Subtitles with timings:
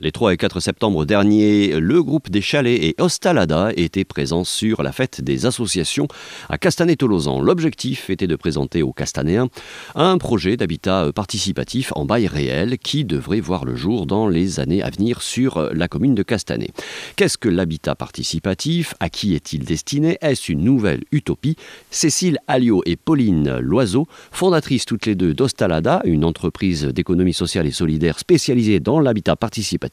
[0.00, 4.84] Les 3 et 4 septembre dernier, le groupe des Chalets et Ostalada étaient présents sur
[4.84, 6.06] la fête des associations
[6.48, 7.40] à Castanet-Tolosan.
[7.40, 9.48] L'objectif était de présenter aux Castanéens
[9.96, 14.84] un projet d'habitat participatif en bail réel qui devrait voir le jour dans les années
[14.84, 16.70] à venir sur la commune de Castanet.
[17.16, 18.94] Qu'est-ce que l'habitat participatif?
[19.00, 20.16] À qui est-il destiné?
[20.20, 21.56] Est-ce une nouvelle utopie?
[21.90, 27.72] Cécile Alliot et Pauline Loiseau, fondatrices toutes les deux d'Ostalada, une entreprise d'économie sociale et
[27.72, 29.87] solidaire spécialisée dans l'habitat participatif,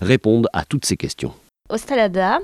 [0.00, 1.32] répondent à toutes ces questions.
[1.68, 2.40] Ostalada,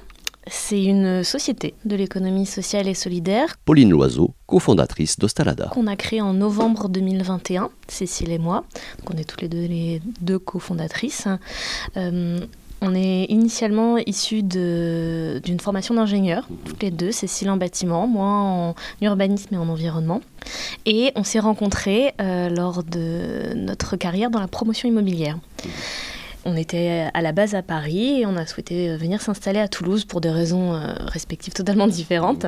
[0.47, 3.57] c'est une société de l'économie sociale et solidaire.
[3.65, 5.69] Pauline Loiseau, cofondatrice d'Ostalada.
[5.73, 8.65] Qu'on a créé en novembre 2021, Cécile et moi.
[8.99, 11.29] Donc on est toutes les deux les deux cofondatrices.
[11.97, 12.41] Euh,
[12.83, 18.75] on est initialement issus d'une formation d'ingénieur, toutes les deux, Cécile en bâtiment, moi en
[19.01, 20.21] urbanisme et en environnement.
[20.85, 25.39] Et on s'est rencontrés euh, lors de notre carrière dans la promotion immobilière.
[26.47, 29.69] On était à la base à Paris et on a souhaité euh, venir s'installer à
[29.69, 32.47] Toulouse pour des raisons euh, respectives totalement différentes.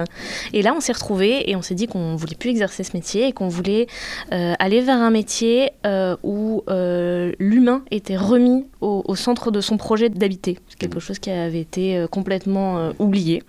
[0.53, 3.29] Et là, on s'est retrouvés et on s'est dit qu'on voulait plus exercer ce métier
[3.29, 3.87] et qu'on voulait
[4.33, 5.71] euh, aller vers un métier
[6.23, 6.63] où
[7.39, 10.59] l'humain était remis au, centre de son projet d'habiter.
[10.69, 13.43] C'est quelque chose qui avait été complètement oublié.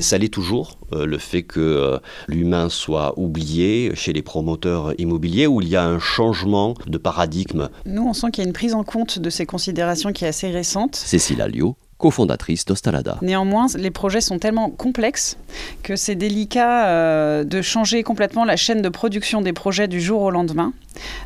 [0.00, 5.68] ça l'est toujours, le fait que l'humain soit oublié chez les promoteurs immobiliers, où il
[5.68, 7.68] y a un changement de paradigme.
[7.86, 10.28] Nous, on sent qu'il y a une prise en compte de ces considération qui est
[10.28, 10.94] assez récente.
[10.94, 13.18] Cécile Alliot, cofondatrice d'Ostalada.
[13.22, 15.36] Néanmoins, les projets sont tellement complexes
[15.82, 20.22] que c'est délicat euh, de changer complètement la chaîne de production des projets du jour
[20.22, 20.72] au lendemain.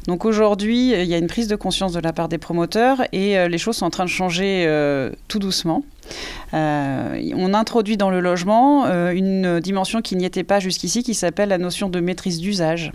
[0.07, 3.39] Donc aujourd'hui, il y a une prise de conscience de la part des promoteurs et
[3.39, 5.83] euh, les choses sont en train de changer euh, tout doucement.
[6.53, 11.49] Euh, on introduit dans le logement une dimension qui n'y était pas jusqu'ici, qui s'appelle
[11.49, 12.93] la notion de maîtrise d'usage.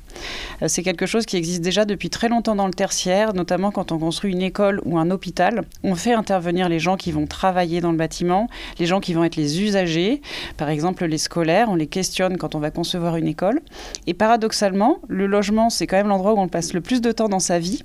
[0.68, 3.98] C'est quelque chose qui existe déjà depuis très longtemps dans le tertiaire, notamment quand on
[3.98, 5.64] construit une école ou un hôpital.
[5.84, 9.24] On fait intervenir les gens qui vont travailler dans le bâtiment, les gens qui vont
[9.24, 10.22] être les usagers,
[10.58, 13.62] par exemple les scolaires, on les questionne quand on va concevoir une école.
[14.06, 17.30] Et paradoxalement, le logement, c'est quand même l'endroit où on passe le plus de temps
[17.30, 17.84] dans sa vie.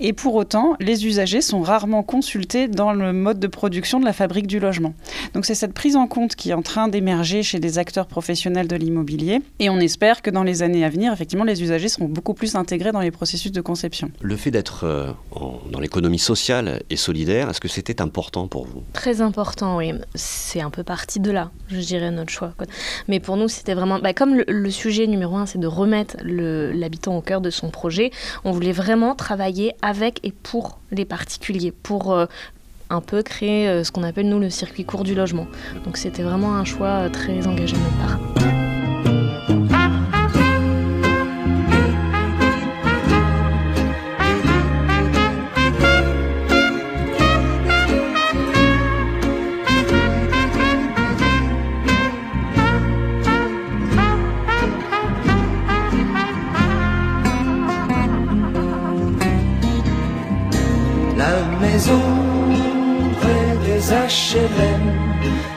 [0.00, 4.12] Et pour autant, les usagers sont rarement consultés dans le mode de production de la
[4.12, 4.94] fabrique du logement.
[5.34, 8.68] Donc c'est cette prise en compte qui est en train d'émerger chez des acteurs professionnels
[8.68, 12.06] de l'immobilier et on espère que dans les années à venir, effectivement, les usagers seront
[12.06, 14.10] beaucoup plus intégrés dans les processus de conception.
[14.20, 15.12] Le fait d'être euh,
[15.70, 18.82] dans l'économie sociale et solidaire, est-ce que c'était important pour vous?
[18.92, 19.92] Très important, oui.
[20.14, 22.52] C'est un peu parti de là, je dirais, notre choix.
[23.08, 23.98] Mais pour nous, c'était vraiment...
[23.98, 28.10] Bah, comme le, sujet numéro un, c'est de remettre l'habitant au cœur de son projet,
[28.44, 32.26] on voulait vraiment travailler avec et pour les particuliers, pour euh,
[32.90, 35.46] un peu créer euh, ce qu'on appelle nous le circuit court du logement.
[35.84, 38.49] Donc c'était vraiment un choix euh, très engagé de notre part.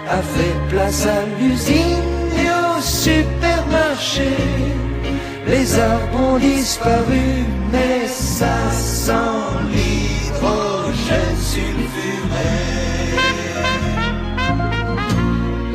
[0.09, 2.03] A fait place à l'usine
[2.37, 4.33] et au supermarché.
[5.47, 9.13] Les arbres ont disparu, mais ça sent
[9.73, 12.53] l'hydrogène sulfuré.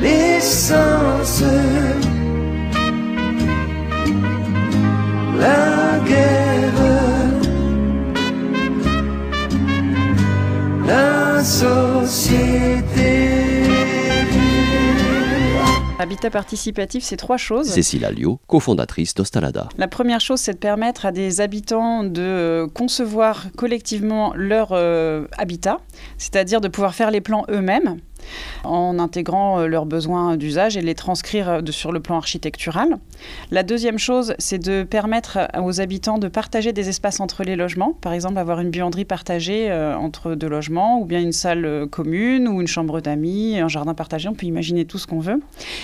[0.01, 1.43] L'essence,
[5.39, 6.83] la guerre,
[10.87, 11.45] la
[16.01, 17.67] Habitat participatif, c'est trois choses.
[17.67, 19.69] Cécile Alliot, cofondatrice d'Ostalada.
[19.79, 25.27] La première chose, c'est de permettre à des habitants de euh, concevoir collectivement leur euh,
[25.39, 25.81] habitat,
[26.17, 27.97] c'est-à-dire de pouvoir faire les plans eux-mêmes
[28.65, 32.99] en intégrant euh, leurs besoins d'usage et les transcrire euh, sur le plan architectural.
[33.51, 37.93] La deuxième chose, c'est de permettre aux habitants de partager des espaces entre les logements,
[38.01, 42.49] par exemple avoir une buanderie partagée euh, entre deux logements, ou bien une salle commune,
[42.49, 45.41] ou une chambre d'amis, un jardin partagé, on peut imaginer tout ce qu'on veut.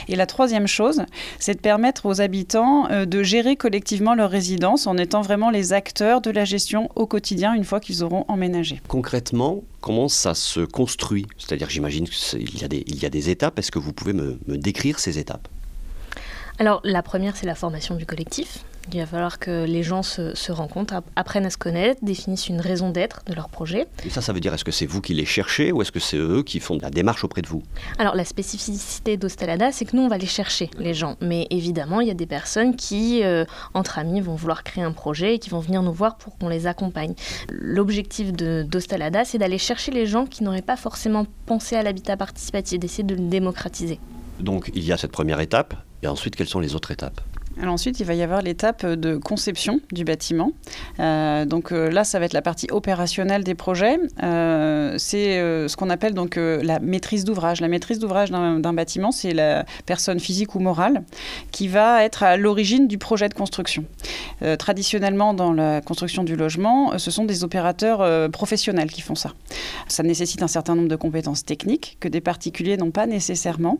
[0.08, 1.02] Et la troisième chose,
[1.38, 6.20] c'est de permettre aux habitants de gérer collectivement leur résidence en étant vraiment les acteurs
[6.20, 8.80] de la gestion au quotidien une fois qu'ils auront emménagé.
[8.88, 12.64] Concrètement, comment ça se construit C'est-à-dire, j'imagine qu'il y,
[13.04, 13.58] a des, étapes.
[13.58, 15.46] Est-ce que vous pouvez me, décrire ces étapes?
[16.58, 18.64] Alors la première, c'est la formation du collectif.
[18.92, 22.60] Il va falloir que les gens se, se rencontrent, apprennent à se connaître, définissent une
[22.60, 23.86] raison d'être de leur projet.
[24.04, 26.00] Et ça, ça veut dire, est-ce que c'est vous qui les cherchez ou est-ce que
[26.00, 27.62] c'est eux qui font la démarche auprès de vous?
[27.98, 31.16] Alors, la spécificité d'Ostalada, c'est que nous, on va les chercher, les gens.
[31.20, 34.92] Mais évidemment, il y a des personnes qui, euh, entre amis, vont vouloir créer un
[34.92, 37.14] projet et qui vont venir nous voir pour qu'on les accompagne.
[37.50, 42.78] L'objectif d'Ostalada, c'est d'aller chercher les gens qui n'auraient pas forcément pensé à l'habitat participatif,
[42.78, 43.98] d'essayer de le démocratiser.
[44.40, 47.20] Donc, il y a cette première étape, et ensuite, quelles sont les autres étapes?
[47.62, 50.52] Ensuite, il va y avoir l'étape de conception du bâtiment.
[51.00, 53.98] Euh, donc euh, là, ça va être la partie opérationnelle des projets.
[54.22, 57.60] Euh, c'est ce qu'on appelle donc la maîtrise d'ouvrage.
[57.60, 61.02] La maîtrise d'ouvrage d'un bâtiment, c'est la personne physique ou morale
[61.50, 63.84] qui va être à l'origine du projet de construction.
[64.58, 69.32] traditionnellement, dans la construction du logement, ce sont des opérateurs professionnels qui font ça.
[69.88, 73.78] Ça nécessite un certain nombre de compétences techniques que des particuliers n'ont pas nécessairement.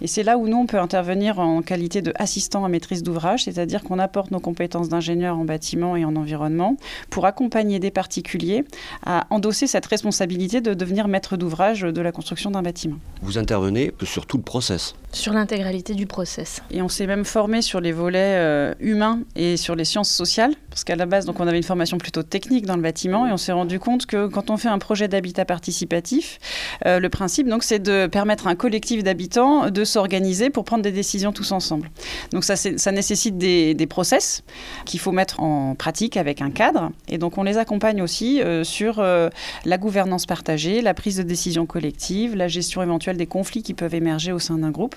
[0.00, 3.82] Et c'est là où nous, on peut intervenir en qualité d'assistant à maîtrise d'ouvrage c'est-à-dire
[3.82, 6.76] qu'on apporte nos compétences d'ingénieur en bâtiment et en environnement
[7.10, 8.64] pour accompagner des particuliers
[9.04, 12.96] à endosser cette responsabilité de devenir maître d'ouvrage de la construction d'un bâtiment.
[13.22, 16.60] Vous intervenez sur tout le process Sur l'intégralité du process.
[16.70, 20.52] Et on s'est même formé sur les volets euh, humains et sur les sciences sociales,
[20.68, 23.32] parce qu'à la base, donc, on avait une formation plutôt technique dans le bâtiment et
[23.32, 26.38] on s'est rendu compte que quand on fait un projet d'habitat participatif,
[26.84, 30.82] euh, le principe, donc, c'est de permettre à un collectif d'habitants de s'organiser pour prendre
[30.82, 31.88] des décisions tous ensemble.
[32.32, 34.42] Donc ça, ça nécessite des, process
[34.84, 36.90] qu'il faut mettre en pratique avec un cadre.
[37.08, 41.64] Et donc on les accompagne aussi euh, sur la gouvernance partagée, la prise de décision
[41.64, 44.96] collective, la gestion éventuelle des conflits qui peuvent émerger au sein d'un groupe.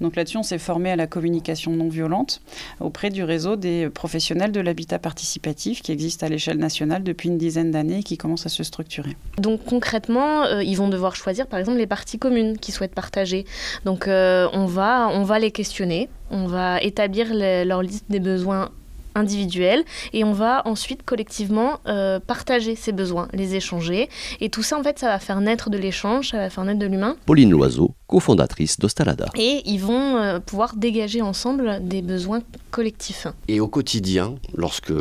[0.00, 2.40] Donc là-dessus, on s'est formé à la communication non violente
[2.80, 7.38] auprès du réseau des professionnels de l'habitat participatif qui existe à l'échelle nationale depuis une
[7.38, 9.16] dizaine d'années et qui commence à se structurer.
[9.38, 13.44] Donc concrètement, euh, ils vont devoir choisir par exemple les parties communes qui souhaitent partager.
[13.84, 18.70] Donc on, va, on va les questionner on va établir leur liste des besoins
[19.16, 24.08] individuels et on va ensuite collectivement euh, partager ces besoins, les échanger.
[24.40, 26.78] Et tout ça, en fait, ça va faire naître de l'échange, ça va faire naître
[26.78, 27.16] de l'humain.
[27.26, 29.26] Pauline Loiseau, cofondatrice d'Ostalada.
[29.36, 32.40] Et ils vont euh, pouvoir dégager ensemble des besoins
[32.70, 33.26] collectifs.
[33.48, 34.92] Et au quotidien, lorsque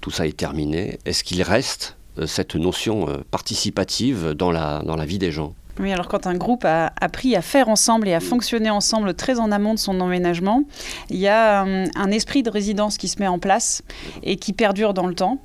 [0.00, 5.06] tout ça est terminé, est-ce qu'il reste euh, cette notion participative dans la, dans la
[5.06, 5.54] vie des gens?
[5.78, 9.38] Oui, alors quand un groupe a appris à faire ensemble et à fonctionner ensemble très
[9.38, 10.64] en amont de son emménagement,
[11.10, 13.82] il y a euh, un esprit de résidence qui se met en place
[14.22, 15.38] et qui perdure dans le temps.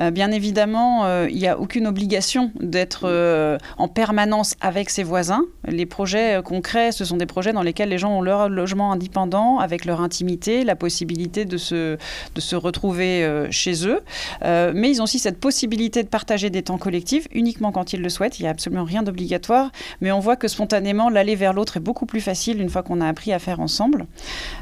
[0.00, 3.08] Euh, bien évidemment, euh, il n'y a aucune obligation d'être
[3.76, 5.42] en permanence avec ses voisins.
[5.66, 9.58] Les projets crée, ce sont des projets dans lesquels les gens ont leur logement indépendant,
[9.58, 14.00] avec leur intimité, la possibilité de se retrouver chez eux.
[14.42, 18.08] mais ils ont aussi cette possibilité de partager des temps collectifs uniquement quand ils le
[18.08, 18.38] souhaitent.
[18.38, 19.67] Il n'y a absolument rien d'obligatoire.
[20.00, 23.00] Mais on voit que spontanément, l'aller vers l'autre est beaucoup plus facile une fois qu'on
[23.00, 24.06] a appris à faire ensemble.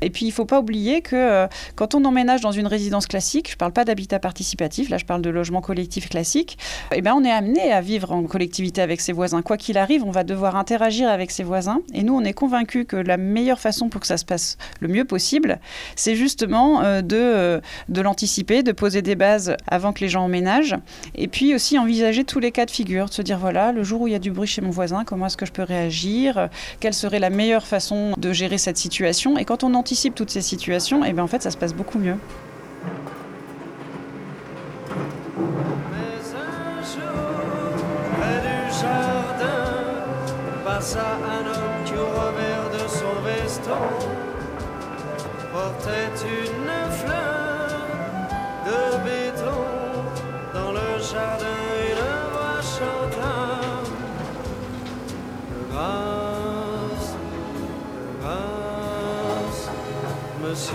[0.02, 3.48] Et puis, il ne faut pas oublier que quand on emménage dans une résidence classique,
[3.48, 6.58] je ne parle pas d'habitat participatif, je parle de logement collectif classique,
[6.94, 9.42] eh ben, on est amené à vivre en collectivité avec ses voisins.
[9.42, 11.80] Quoi qu'il arrive, on va devoir interagir avec ses voisins.
[11.94, 14.88] Et nous, on est convaincus que la meilleure façon pour que ça se passe le
[14.88, 15.60] mieux possible,
[15.94, 20.24] c'est justement euh, de, euh, de l'anticiper, de poser des bases avant que les gens
[20.24, 20.76] emménagent.
[21.14, 24.02] Et puis aussi envisager tous les cas de figure, de se dire voilà, le jour
[24.02, 26.48] où il y a du bruit chez mon voisin, comment est-ce que je peux réagir
[26.80, 30.42] Quelle serait la meilleure façon de gérer cette situation Et quand on anticipe toutes ces
[30.42, 32.16] situations, eh ben, en fait, ça se passe beaucoup mieux.
[40.94, 42.66] un homme qui au revers
[45.52, 47.68] portait une fleur
[48.66, 49.62] de béton
[50.54, 51.55] dans le jardin
[60.56, 60.74] monsieur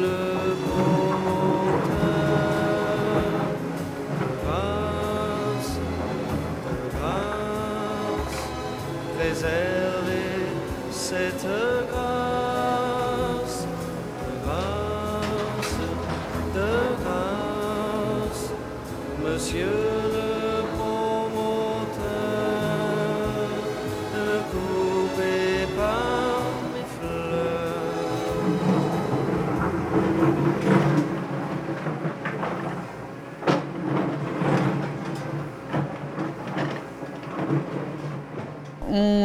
[0.00, 0.16] le
[0.64, 2.08] promoteur.
[9.18, 10.38] préserver
[10.90, 11.46] cette
[11.90, 13.66] grâce,
[14.24, 15.76] de grâce,
[16.54, 18.44] de grâce,
[19.22, 20.07] Monsieur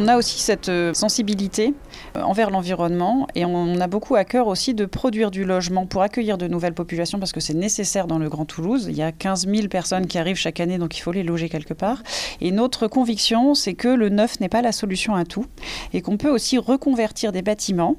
[0.04, 1.74] on a aussi cette euh, sensibilité
[2.16, 6.38] envers l'environnement et on a beaucoup à cœur aussi de produire du logement pour accueillir
[6.38, 8.88] de nouvelles populations parce que c'est nécessaire dans le Grand Toulouse.
[8.90, 11.50] Il y a 15 000 personnes qui arrivent chaque année, donc il faut les loger
[11.50, 12.04] quelque part.
[12.42, 15.46] Et notre conviction, c'est que le neuf n'est pas la solution à tout
[15.94, 17.98] et qu'on peut aussi reconvertir des bâtiments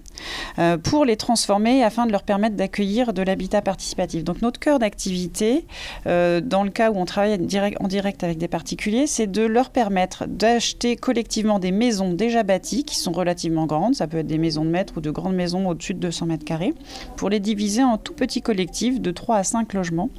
[0.59, 4.25] euh, pour les transformer afin de leur permettre d'accueillir de l'habitat participatif.
[4.25, 5.67] Donc notre cœur d'activité,
[6.07, 7.39] euh, dans le cas où on travaille
[7.81, 12.85] en direct avec des particuliers, c'est de leur permettre d'acheter collectivement des maisons déjà bâties
[12.85, 13.95] qui sont relativement grandes.
[14.05, 16.45] Ça peut être des maisons de maître ou de grandes maisons au-dessus de 200 mètres
[16.45, 16.75] carrés
[17.17, 20.11] pour les diviser en tout petits collectifs de 3 à 5 logements.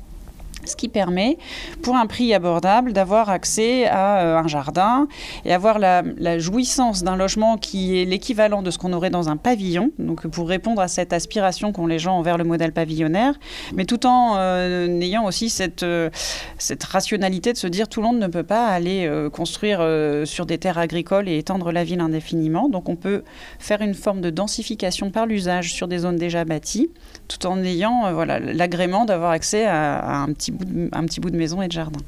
[0.65, 1.37] Ce qui permet,
[1.81, 5.07] pour un prix abordable, d'avoir accès à euh, un jardin
[5.45, 6.03] et avoir la,
[6.39, 9.91] jouissance d'un logement qui est l'équivalent de ce qu'on aurait dans un pavillon.
[9.99, 13.33] Donc, pour répondre à cette aspiration qu'ont les gens envers le modèle pavillonnaire,
[13.73, 16.09] mais tout en euh, ayant aussi cette, euh,
[16.57, 19.85] cette rationalité de se dire tout le monde ne peut pas aller construire
[20.25, 22.69] sur des terres agricoles et étendre la ville indéfiniment.
[22.69, 23.23] Donc, on peut
[23.59, 26.89] faire une forme de densification par l'usage sur des zones déjà bâties,
[27.27, 31.19] tout en ayant voilà, l'agrément d'avoir accès à, à un, petit bout de, un petit
[31.19, 31.99] bout de maison et de jardin.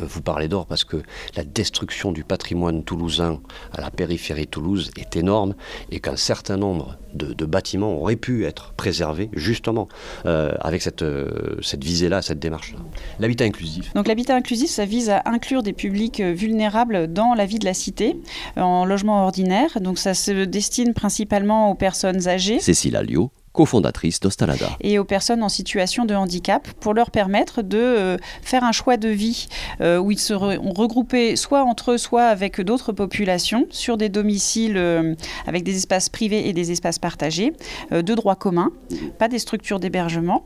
[0.00, 0.96] Euh, Vous parlez d'or parce que
[1.36, 3.40] la destruction du patrimoine toulousain
[3.72, 5.54] à la périphérie de Toulouse est énorme
[5.90, 9.88] et qu'un certain nombre de, de bâtiments auraient pu être préservés justement
[10.26, 12.78] euh, avec cette, euh, cette visée-là, cette démarche-là.
[13.18, 13.92] L'habitat inclusif.
[13.94, 17.74] Donc l'habitat inclusif, ça vise à inclure des publics vulnérables dans la vie de la
[17.74, 18.16] cité,
[18.56, 19.80] en logement ordinaire.
[19.80, 22.60] Donc ça se destine principalement aux personnes âgées.
[22.60, 24.70] Cécile Alliot, cofondatrice d'Ostalada.
[24.80, 28.96] et aux personnes en situation de handicap pour leur permettre de euh, faire un choix
[28.96, 29.48] de vie
[29.80, 34.76] euh, où ils seront regroupés soit entre eux, soit avec d'autres populations sur des domiciles
[34.76, 35.14] euh,
[35.46, 37.52] avec des espaces privés et des espaces partagés,
[37.90, 38.70] de droit commun,
[39.18, 40.44] pas des structures d'hébergement.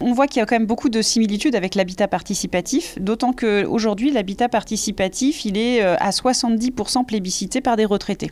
[0.00, 4.10] On voit qu'il y a quand même beaucoup de similitudes avec l'habitat participatif, d'autant qu'aujourd'hui,
[4.10, 8.30] l'habitat participatif, il est à 70% plébiscité par des retraités.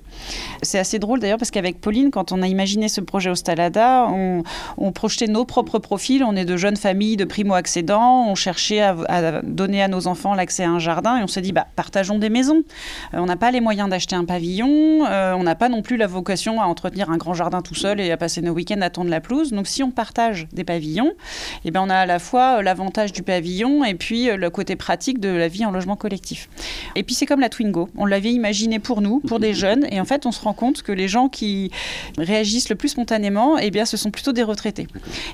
[0.63, 4.43] C'est assez drôle d'ailleurs parce qu'avec Pauline, quand on a imaginé ce projet Ostalada, on,
[4.79, 6.23] on projetait nos propres profils.
[6.25, 8.27] On est de jeunes familles de primo-accédants.
[8.29, 11.41] On cherchait à, à donner à nos enfants l'accès à un jardin et on s'est
[11.41, 12.63] dit, bah, partageons des maisons.
[13.13, 15.07] Euh, on n'a pas les moyens d'acheter un pavillon.
[15.07, 18.01] euh, on n'a pas non plus la vocation à entretenir un grand jardin tout seul
[18.01, 19.53] et à passer nos week-ends à tondre la pelouse.
[19.53, 21.13] Donc, si on partage des pavillons,
[21.65, 24.77] eh ben, on a à la fois l'avantage du pavillon et puis euh, le côté
[24.77, 26.49] pratique de la vie en logement collectif.
[26.97, 27.89] Et puis, c'est comme la Twingo.
[27.97, 29.87] On l'avait imaginé pour nous, pour des jeunes.
[29.91, 31.71] Et en fait, on se rend compte que les gens qui
[32.19, 34.87] réagissent le plus spontanément, eh bien, ce sont plutôt des retraités.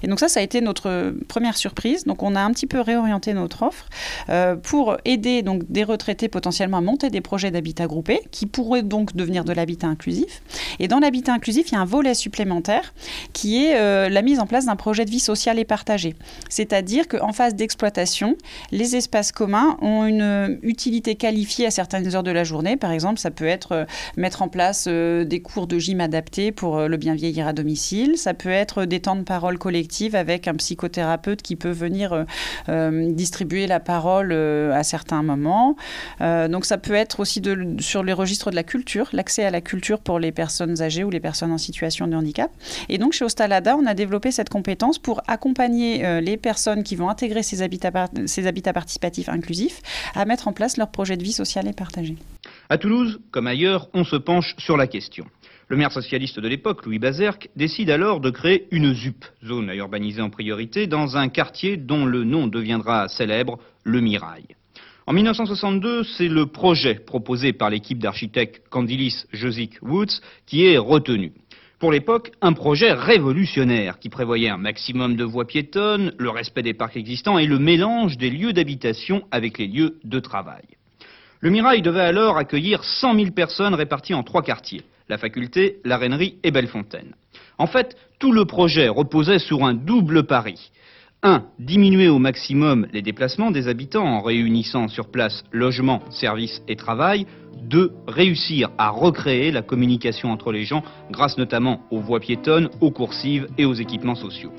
[0.03, 2.05] Et donc ça, ça a été notre première surprise.
[2.05, 3.87] Donc on a un petit peu réorienté notre offre
[4.29, 8.83] euh, pour aider donc des retraités potentiellement à monter des projets d'habitat groupé qui pourraient
[8.83, 10.43] donc devenir de l'habitat inclusif.
[10.79, 12.95] Et dans l'habitat inclusif, il y a un volet supplémentaire
[13.33, 16.15] qui est euh, la mise en place d'un projet de vie sociale et partagée.
[16.49, 18.37] C'est-à-dire qu'en phase d'exploitation,
[18.71, 22.77] les espaces communs ont une euh, utilité qualifiée à certaines heures de la journée.
[22.77, 23.87] Par exemple, ça peut être
[24.17, 28.17] mettre en place des cours de gym adaptés pour le bien vieillir à domicile.
[28.17, 28.51] Ça peut
[28.87, 32.25] des temps de parole collective avec un psychothérapeute qui peut venir euh,
[32.69, 35.77] euh, distribuer la parole euh, à certains moments.
[36.21, 37.43] Donc ça peut être aussi
[37.79, 41.11] sur les registres de la culture, l'accès à la culture pour les personnes âgées ou
[41.11, 42.51] les personnes en situation de handicap.
[42.89, 47.09] Et donc chez Ostalada, on a développé cette compétence pour accompagner les personnes qui vont
[47.09, 49.81] intégrer ces habitats, ces habitats participatifs inclusifs
[50.15, 52.17] à mettre en place leur projet de vie sociale et partagé.
[52.69, 55.27] À Toulouse, comme ailleurs, on se penche sur la question.
[55.71, 59.77] Le maire socialiste de l'époque, Louis Bazerque, décide alors de créer une ZUP, zone à
[59.77, 64.43] urbaniser en priorité, dans un quartier dont le nom deviendra célèbre, le Mirail.
[65.07, 71.35] En 1962, c'est le projet proposé par l'équipe d'architectes Candilis Josic Woods qui est retenu.
[71.79, 76.75] Pour l'époque, un projet révolutionnaire qui prévoyait un maximum de voies piétonnes, le respect des
[76.75, 80.65] parcs existants et le mélange des lieux d'habitation avec les lieux de travail.
[81.39, 85.99] Le Mirail devait alors accueillir 100 000 personnes réparties en trois quartiers, la faculté, la
[85.99, 87.15] Rennerie et Bellefontaine.
[87.59, 90.71] En fait, tout le projet reposait sur un double pari.
[91.23, 91.45] 1.
[91.59, 97.27] Diminuer au maximum les déplacements des habitants en réunissant sur place logement, services et travail.
[97.65, 97.93] 2.
[98.07, 103.49] Réussir à recréer la communication entre les gens grâce notamment aux voies piétonnes, aux coursives
[103.59, 104.53] et aux équipements sociaux.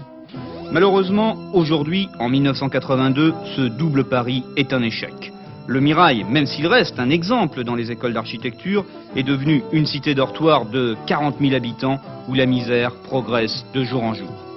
[0.71, 5.33] Malheureusement, aujourd'hui, en 1982, ce double pari est un échec.
[5.67, 10.15] Le Mirail, même s'il reste un exemple dans les écoles d'architecture, est devenu une cité
[10.15, 14.50] dortoir de 40 000 habitants où la misère progresse de jour en jour.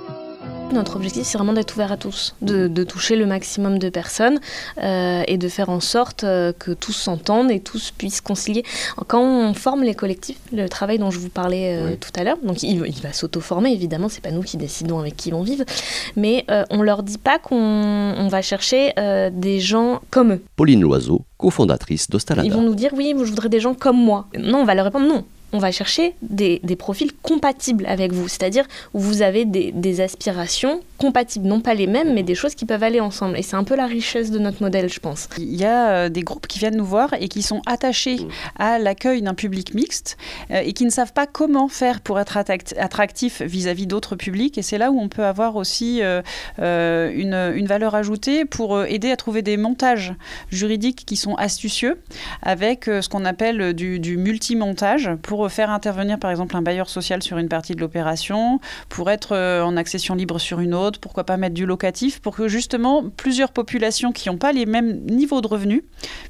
[0.72, 4.40] Notre objectif, c'est vraiment d'être ouvert à tous, de, de toucher le maximum de personnes
[4.82, 8.64] euh, et de faire en sorte euh, que tous s'entendent et tous puissent concilier.
[9.06, 11.96] Quand on forme les collectifs, le travail dont je vous parlais euh, Oui.
[11.98, 15.16] tout à l'heure, donc il, il va s'auto-former, évidemment, c'est pas nous qui décidons avec
[15.16, 15.64] qui ils vont vivre,
[16.16, 18.92] mais on leur dit pas qu'on on va chercher
[19.32, 20.42] des gens comme eux.
[20.56, 22.48] Pauline Loiseau, cofondatrice Ils d'Ostalada.
[22.54, 24.26] vont nous dire oui, je voudrais des gens comme moi.
[24.38, 25.24] Non, on va leur répondre non.
[25.54, 31.46] On va chercher des, profils compatibles avec vous, c'est-à-dire où vous avez des, aspirations compatibles,
[31.46, 33.38] non pas les mêmes, mais des choses qui peuvent aller ensemble.
[33.38, 35.28] Et c'est un peu la richesse de notre modèle, je pense.
[35.38, 38.18] Il y a euh, des groupes qui viennent nous voir et qui sont attachés
[38.58, 40.16] à l'accueil d'un public mixte
[40.50, 44.58] euh, et qui ne savent pas comment faire pour être attractif vis-à-vis d'autres publics.
[44.58, 46.22] Et c'est là où on peut avoir aussi euh,
[46.58, 50.14] une, valeur ajoutée pour aider à trouver des montages
[50.50, 52.00] juridiques qui sont astucieux
[52.42, 57.22] avec ce qu'on appelle du, du multi-montage pour faire intervenir par exemple un bailleur social
[57.22, 61.24] sur une partie de l'opération, pour être euh, en accession libre sur une autre, pourquoi
[61.24, 65.40] pas mettre du locatif, pour que justement plusieurs populations qui n'ont pas les mêmes niveaux
[65.40, 65.82] de revenus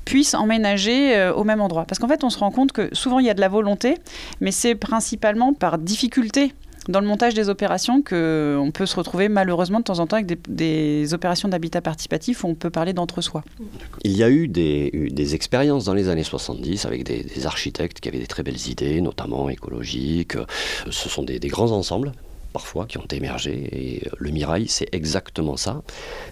[0.05, 1.85] puissent emménager euh, au même endroit.
[1.85, 3.99] Parce qu'en fait, on se rend compte que souvent il y a de la volonté,
[4.41, 6.55] mais c'est principalement par difficulté
[6.89, 10.27] dans le montage des opérations qu'on peut se retrouver malheureusement de temps en temps avec
[10.49, 13.45] des, opérations d'habitat participatif où on peut parler d'entre-soi.
[14.03, 18.19] Il y a eu des, expériences dans les années 70 avec des, architectes qui avaient
[18.19, 20.37] des très belles idées, notamment écologiques.
[20.91, 22.13] Ce sont des grands ensembles
[22.55, 23.53] parfois qui ont émergé.
[23.73, 25.83] Et euh, le Mirail, c'est exactement ça.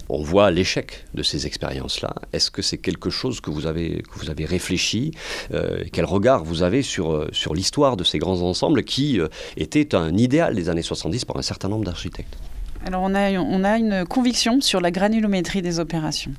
[0.09, 2.15] On voit l'échec de ces expériences-là.
[2.31, 4.01] Est-ce que c'est quelque chose que vous avez,
[4.45, 5.11] réfléchi
[5.53, 9.19] euh, Quel regard vous avez sur, euh, sur l'histoire de ces grands ensembles qui
[9.57, 12.37] étaient un idéal des années 70 pour un certain nombre d'architectes?
[12.85, 16.31] Alors on a, on a une conviction sur la granulométrie des opérations.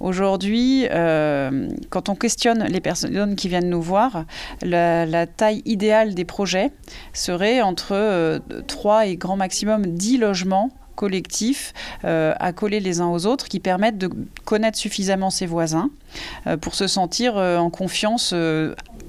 [0.00, 4.24] Aujourd'hui, euh, quand on questionne les personnes qui viennent nous voir,
[4.62, 6.70] la, taille idéale des projets
[7.12, 11.74] serait entre 3 euh, et grand maximum 10 logements collectifs
[12.04, 14.10] euh, à coller les uns aux autres qui permettent de
[14.44, 15.90] connaître suffisamment ses voisins
[16.60, 18.34] pour se sentir en confiance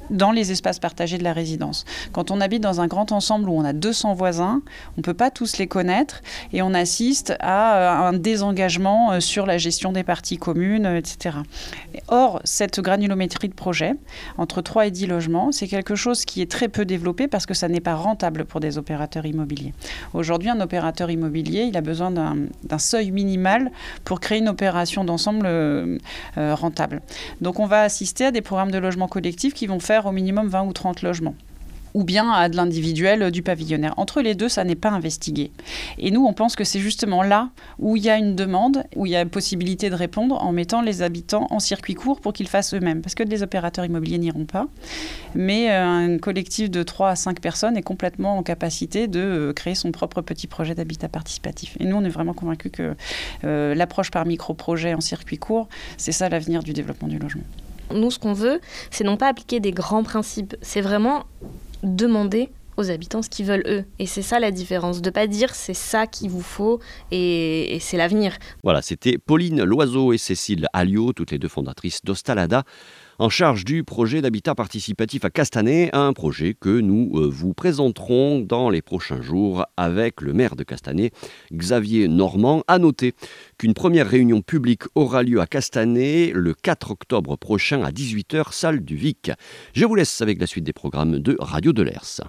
[0.10, 1.86] dans les espaces partagés de la résidence.
[2.12, 4.62] Quand on habite dans un grand ensemble où on a 200 voisins,
[4.98, 6.22] on ne peut pas tous les connaître
[6.54, 10.98] et on assiste à euh, un désengagement euh, sur la gestion des parties communes, euh,
[10.98, 11.38] etc.
[12.08, 13.94] Or, cette granulométrie de projet,
[14.38, 17.54] entre 3 et 10 logements, c'est quelque chose qui est très peu développé parce que
[17.54, 19.74] ça n'est pas rentable pour des opérateurs immobiliers.
[20.13, 23.72] Aujourd'hui, un opérateur immobilier, il a besoin d'un seuil minimal
[24.04, 25.48] pour créer une opération d'ensemble
[26.36, 27.01] rentable.
[27.42, 30.48] Donc, on va assister à des programmes de logement collectif qui vont faire au minimum
[30.48, 31.36] 20 ou 30 logements
[31.94, 33.94] ou bien à de l'individuel du pavillonnaire.
[33.98, 35.51] Entre les deux, ça n'est pas investigué.
[35.98, 39.06] Et nous, on pense que c'est justement là où il y a une demande, où
[39.06, 42.34] il y a une possibilité de répondre en mettant les habitants en circuit court pour
[42.34, 43.01] qu'ils fassent eux-mêmes.
[43.01, 44.68] Parce que les opérateurs immobiliers n'iront pas.
[45.36, 49.53] Mais euh, un collectif de 3 à 5 personnes est complètement en capacité de euh,
[49.53, 51.75] créer son propre petit projet d'habitat participatif.
[51.79, 52.96] Et nous, on est vraiment convaincus que
[53.44, 57.44] euh, l'approche par micro-projet en circuit court, c'est ça l'avenir du développement du logement.
[57.91, 58.60] Nous, ce qu'on veut,
[58.91, 61.25] c'est non pas appliquer des grands principes, c'est vraiment
[61.84, 63.83] demander aux habitants ce qu'ils veulent eux.
[64.00, 66.80] Et c'est ça la différence, de pas dire c'est ça qu'il vous faut
[67.12, 68.38] et, c'est l'avenir.
[68.63, 72.63] Voilà, c'était Pauline Loiseau et Cécile Alliot, toutes les deux fondatrices d'Ostalada
[73.19, 78.39] en charge du projet d'habitat participatif à Castanet, un projet que nous euh, vous présenterons
[78.39, 81.12] dans les prochains jours avec le maire de Castanet,
[81.51, 82.63] Xavier Normand.
[82.67, 83.13] À noter
[83.58, 88.80] qu'une première réunion publique aura lieu à Castanet le 4 octobre prochain à 18h, salle
[88.80, 89.32] du Vic.
[89.73, 92.21] Je vous laisse avec la suite des programmes de Radio de l'ERS.